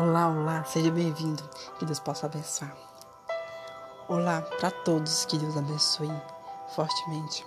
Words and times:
Olá, 0.00 0.28
olá, 0.28 0.62
seja 0.62 0.92
bem-vindo. 0.92 1.42
Que 1.76 1.84
Deus 1.84 1.98
possa 1.98 2.26
abençoar. 2.26 2.72
Olá 4.06 4.42
para 4.60 4.70
todos, 4.70 5.24
que 5.24 5.36
Deus 5.36 5.56
abençoe 5.56 6.08
fortemente. 6.68 7.44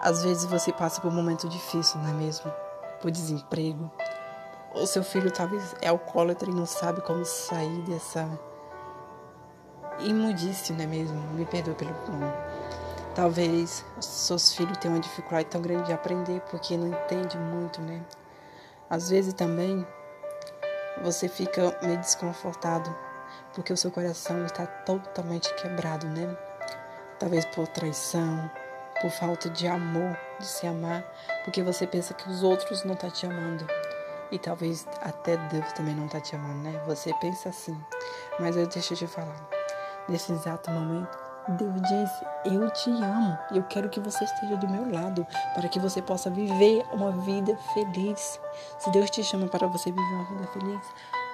Às 0.00 0.22
vezes 0.22 0.46
você 0.46 0.72
passa 0.72 0.98
por 0.98 1.08
um 1.08 1.14
momento 1.14 1.46
difícil, 1.46 2.00
não 2.00 2.08
é 2.08 2.12
mesmo? 2.14 2.50
Por 3.02 3.10
desemprego. 3.10 3.90
Ou 4.72 4.86
seu 4.86 5.04
filho 5.04 5.30
talvez 5.30 5.76
é 5.82 5.88
alcoólatra 5.88 6.50
e 6.50 6.54
não 6.54 6.64
sabe 6.64 7.02
como 7.02 7.22
sair 7.22 7.82
dessa 7.82 8.26
imundície, 9.98 10.72
não 10.72 10.84
é 10.84 10.86
mesmo? 10.86 11.20
Me 11.34 11.44
perdoe 11.44 11.74
pelo 11.74 11.92
nome. 12.08 12.32
Talvez 13.14 13.84
seus 14.00 14.54
filhos 14.54 14.78
tenham 14.78 14.96
uma 14.96 15.02
dificuldade 15.02 15.50
tão 15.50 15.60
grande 15.60 15.84
de 15.84 15.92
aprender 15.92 16.40
porque 16.50 16.78
não 16.78 16.86
entende 16.86 17.36
muito, 17.36 17.78
né? 17.82 18.02
Às 18.88 19.10
vezes 19.10 19.34
também 19.34 19.86
você 21.02 21.28
fica 21.28 21.76
meio 21.82 21.98
desconfortado 21.98 22.94
porque 23.54 23.72
o 23.72 23.76
seu 23.76 23.90
coração 23.90 24.44
está 24.44 24.66
totalmente 24.66 25.52
quebrado, 25.54 26.06
né? 26.08 26.36
Talvez 27.18 27.44
por 27.46 27.66
traição, 27.68 28.50
por 29.00 29.10
falta 29.10 29.50
de 29.50 29.66
amor, 29.66 30.16
de 30.38 30.46
se 30.46 30.66
amar, 30.66 31.04
porque 31.44 31.62
você 31.62 31.86
pensa 31.86 32.14
que 32.14 32.28
os 32.28 32.42
outros 32.42 32.84
não 32.84 32.94
estão 32.94 33.10
tá 33.10 33.16
te 33.16 33.26
amando. 33.26 33.66
E 34.30 34.38
talvez 34.38 34.86
até 35.02 35.36
Deus 35.36 35.72
também 35.72 35.94
não 35.94 36.06
está 36.06 36.20
te 36.20 36.36
amando, 36.36 36.62
né? 36.62 36.82
Você 36.86 37.12
pensa 37.20 37.48
assim. 37.48 37.76
Mas 38.38 38.56
eu 38.56 38.66
deixo 38.66 38.94
de 38.94 39.06
falar. 39.06 39.48
Nesse 40.08 40.32
exato 40.32 40.70
momento, 40.70 41.18
Deus 41.50 41.80
disse: 41.82 42.24
Eu 42.44 42.70
te 42.70 42.90
amo. 42.90 43.38
Eu 43.50 43.62
quero 43.64 43.88
que 43.88 44.00
você 44.00 44.24
esteja 44.24 44.56
do 44.56 44.68
meu 44.68 44.90
lado 44.92 45.26
para 45.54 45.68
que 45.68 45.78
você 45.78 46.00
possa 46.00 46.30
viver 46.30 46.84
uma 46.92 47.10
vida 47.12 47.56
feliz. 47.74 48.40
Se 48.78 48.90
Deus 48.90 49.10
te 49.10 49.22
chama 49.24 49.48
para 49.48 49.66
você 49.66 49.90
viver 49.90 50.14
uma 50.14 50.24
vida 50.24 50.46
feliz, 50.48 50.80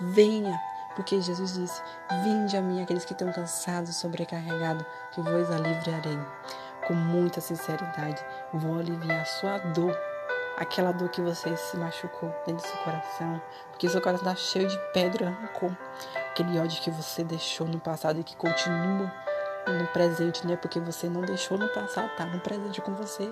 venha. 0.00 0.60
Porque 0.94 1.20
Jesus 1.20 1.54
disse: 1.54 1.82
Vinde 2.24 2.56
a 2.56 2.62
mim, 2.62 2.82
aqueles 2.82 3.04
que 3.04 3.12
estão 3.12 3.32
cansados, 3.32 3.96
sobrecarregados, 3.96 4.84
que 5.12 5.20
vos 5.20 5.50
aliviarei. 5.50 6.18
Com 6.86 6.94
muita 6.94 7.40
sinceridade, 7.40 8.24
vou 8.52 8.78
aliviar 8.78 9.20
a 9.20 9.24
sua 9.24 9.58
dor. 9.58 9.96
Aquela 10.56 10.90
dor 10.90 11.08
que 11.08 11.20
você 11.20 11.56
se 11.56 11.76
machucou 11.76 12.30
dentro 12.44 12.56
do 12.56 12.68
seu 12.68 12.76
coração, 12.78 13.40
porque 13.70 13.88
seu 13.88 14.00
coração 14.00 14.28
está 14.28 14.42
cheio 14.42 14.68
de 14.68 14.78
pedra, 14.92 15.28
arrancou. 15.28 15.70
Aquele 16.30 16.58
ódio 16.58 16.82
que 16.82 16.90
você 16.90 17.22
deixou 17.22 17.68
no 17.68 17.78
passado 17.78 18.18
e 18.18 18.24
que 18.24 18.34
continua 18.34 19.12
no 19.72 19.86
presente, 19.88 20.46
né? 20.46 20.56
Porque 20.56 20.80
você 20.80 21.08
não 21.08 21.22
deixou 21.22 21.58
no 21.58 21.68
passado, 21.68 22.10
tá 22.16 22.24
no 22.26 22.40
presente 22.40 22.80
com 22.80 22.94
você. 22.94 23.30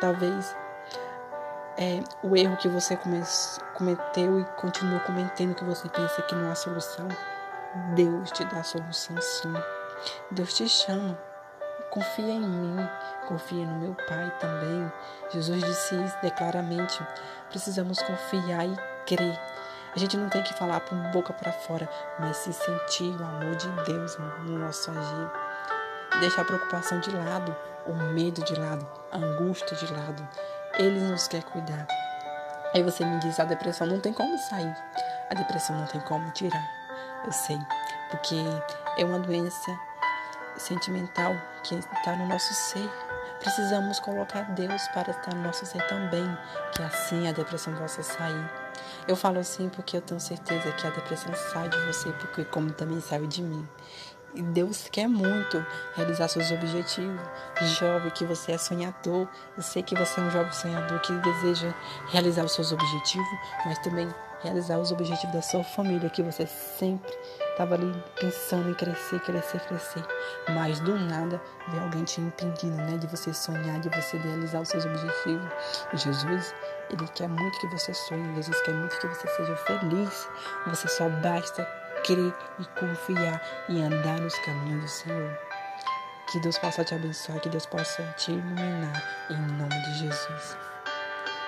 Talvez 0.00 0.54
é, 1.76 2.02
o 2.22 2.36
erro 2.36 2.56
que 2.56 2.68
você 2.68 2.96
cometeu 3.74 4.40
e 4.40 4.44
continua 4.56 5.00
cometendo 5.00 5.54
que 5.54 5.64
você 5.64 5.88
pensa 5.88 6.22
que 6.22 6.34
não 6.34 6.50
há 6.50 6.54
solução. 6.54 7.08
Deus 7.94 8.30
te 8.30 8.44
dá 8.44 8.58
a 8.58 8.64
solução 8.64 9.16
sim. 9.20 9.52
Deus 10.30 10.54
te 10.54 10.68
chama. 10.68 11.18
Confia 11.90 12.32
em 12.32 12.40
mim, 12.40 12.76
confia 13.28 13.64
no 13.66 13.78
meu 13.78 13.94
Pai 13.94 14.32
também. 14.40 14.92
Jesus 15.30 15.62
disse 15.62 15.94
isso 15.94 16.16
claramente. 16.36 17.00
Precisamos 17.50 18.00
confiar 18.02 18.66
e 18.66 18.76
crer. 19.06 19.38
A 19.94 19.98
gente 19.98 20.16
não 20.16 20.28
tem 20.28 20.42
que 20.42 20.52
falar 20.54 20.80
por 20.80 20.96
boca 21.12 21.32
para 21.32 21.52
fora, 21.52 21.88
mas 22.18 22.38
se 22.38 22.52
sentir 22.52 23.14
o 23.16 23.24
amor 23.24 23.54
de 23.54 23.68
Deus 23.84 24.18
no 24.18 24.58
nosso 24.58 24.90
agir. 24.90 25.43
Deixar 26.20 26.42
a 26.42 26.44
preocupação 26.44 27.00
de 27.00 27.10
lado, 27.10 27.54
o 27.86 27.92
medo 27.92 28.42
de 28.44 28.54
lado, 28.54 28.86
a 29.10 29.18
angústia 29.18 29.76
de 29.76 29.92
lado. 29.92 30.26
Ele 30.78 31.00
nos 31.00 31.28
quer 31.28 31.42
cuidar. 31.44 31.86
Aí 32.74 32.82
você 32.82 33.04
me 33.04 33.18
diz: 33.20 33.38
a 33.38 33.44
depressão 33.44 33.86
não 33.86 34.00
tem 34.00 34.12
como 34.12 34.36
sair, 34.38 34.74
a 35.30 35.34
depressão 35.34 35.76
não 35.76 35.86
tem 35.86 36.00
como 36.02 36.30
tirar. 36.32 36.66
Eu 37.24 37.32
sei, 37.32 37.58
porque 38.10 38.36
é 38.96 39.04
uma 39.04 39.18
doença 39.18 39.78
sentimental 40.56 41.34
que 41.62 41.74
está 41.74 42.16
no 42.16 42.26
nosso 42.26 42.52
ser. 42.54 42.90
Precisamos 43.40 44.00
colocar 44.00 44.42
Deus 44.54 44.88
para 44.88 45.10
estar 45.10 45.34
no 45.34 45.42
nosso 45.42 45.66
ser 45.66 45.86
também, 45.88 46.26
que 46.74 46.82
assim 46.82 47.28
a 47.28 47.32
depressão 47.32 47.74
possa 47.74 48.02
sair. 48.02 48.50
Eu 49.06 49.16
falo 49.16 49.38
assim 49.38 49.68
porque 49.68 49.96
eu 49.96 50.00
tenho 50.00 50.20
certeza 50.20 50.72
que 50.72 50.86
a 50.86 50.90
depressão 50.90 51.34
sai 51.52 51.68
de 51.68 51.78
você, 51.80 52.10
porque 52.12 52.44
como 52.44 52.72
também 52.72 53.00
saiu 53.00 53.26
de 53.26 53.42
mim. 53.42 53.68
E 54.34 54.42
Deus 54.42 54.88
quer 54.90 55.08
muito 55.08 55.64
realizar 55.94 56.28
seus 56.28 56.50
objetivos. 56.50 57.20
Jovem, 57.78 58.10
que 58.10 58.24
você 58.24 58.52
é 58.52 58.58
sonhador. 58.58 59.28
Eu 59.56 59.62
sei 59.62 59.82
que 59.82 59.94
você 59.94 60.20
é 60.20 60.24
um 60.24 60.30
jovem 60.30 60.52
sonhador 60.52 61.00
que 61.00 61.12
deseja 61.12 61.72
realizar 62.08 62.44
os 62.44 62.52
seus 62.52 62.72
objetivos, 62.72 63.28
mas 63.64 63.78
também 63.78 64.12
realizar 64.42 64.78
os 64.78 64.92
objetivos 64.92 65.34
da 65.34 65.40
sua 65.40 65.64
família, 65.64 66.10
que 66.10 66.22
você 66.22 66.46
sempre 66.46 67.16
estava 67.52 67.74
ali 67.74 67.94
pensando 68.20 68.68
em 68.68 68.74
crescer, 68.74 69.20
crescer, 69.20 69.60
crescer. 69.60 70.04
Mas 70.50 70.80
do 70.80 70.98
nada 70.98 71.40
vem 71.68 71.80
alguém 71.80 72.04
te 72.04 72.20
impedindo, 72.20 72.76
né? 72.76 72.98
De 72.98 73.06
você 73.06 73.32
sonhar, 73.32 73.80
de 73.80 73.88
você 73.88 74.18
realizar 74.18 74.60
os 74.60 74.68
seus 74.68 74.84
objetivos. 74.84 75.48
Jesus, 75.94 76.54
Ele 76.90 77.06
quer 77.14 77.28
muito 77.28 77.58
que 77.60 77.68
você 77.68 77.94
sonhe. 77.94 78.34
Jesus 78.34 78.60
quer 78.62 78.74
muito 78.74 78.98
que 78.98 79.06
você 79.06 79.28
seja 79.28 79.56
feliz. 79.56 80.28
Você 80.66 80.88
só 80.88 81.08
basta 81.08 81.66
crer 82.04 82.32
e 82.58 82.64
confiar 82.78 83.42
e 83.68 83.82
andar 83.82 84.20
nos 84.20 84.38
caminhos 84.40 84.82
do 84.82 84.88
Senhor. 84.88 85.38
Que 86.30 86.40
Deus 86.40 86.58
possa 86.58 86.84
te 86.84 86.94
abençoar, 86.94 87.40
que 87.40 87.48
Deus 87.48 87.66
possa 87.66 88.02
te 88.16 88.32
iluminar 88.32 89.02
em 89.30 89.36
nome 89.56 89.82
de 89.82 89.98
Jesus. 89.98 90.73